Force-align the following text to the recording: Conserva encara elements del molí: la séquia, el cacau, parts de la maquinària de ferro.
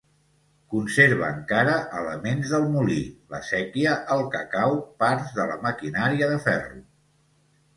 Conserva 0.75 1.27
encara 1.33 1.75
elements 1.99 2.53
del 2.55 2.65
molí: 2.77 2.97
la 3.35 3.41
séquia, 3.51 3.93
el 4.17 4.25
cacau, 4.37 4.81
parts 5.05 5.37
de 5.37 5.47
la 5.53 5.59
maquinària 5.67 6.31
de 6.33 6.41
ferro. 6.49 6.83